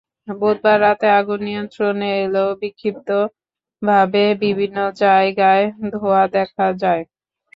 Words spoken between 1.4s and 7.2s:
নিয়ন্ত্রণে এলেও বিক্ষিপ্তভাবে বিভিন্ন জায়গায় ধোঁয়া দেখা যায়।